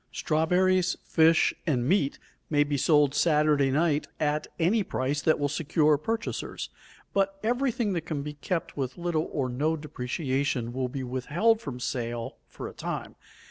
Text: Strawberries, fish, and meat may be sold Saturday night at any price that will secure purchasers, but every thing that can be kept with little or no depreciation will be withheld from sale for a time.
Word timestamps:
Strawberries, 0.11 0.97
fish, 1.05 1.53
and 1.67 1.87
meat 1.87 2.17
may 2.49 2.63
be 2.63 2.75
sold 2.75 3.13
Saturday 3.13 3.69
night 3.69 4.07
at 4.19 4.47
any 4.57 4.81
price 4.81 5.21
that 5.21 5.37
will 5.37 5.47
secure 5.47 5.95
purchasers, 5.95 6.71
but 7.13 7.39
every 7.43 7.71
thing 7.71 7.93
that 7.93 8.07
can 8.07 8.23
be 8.23 8.33
kept 8.33 8.75
with 8.75 8.97
little 8.97 9.29
or 9.31 9.47
no 9.47 9.77
depreciation 9.77 10.73
will 10.73 10.89
be 10.89 11.03
withheld 11.03 11.61
from 11.61 11.79
sale 11.79 12.37
for 12.47 12.67
a 12.67 12.73
time. 12.73 13.13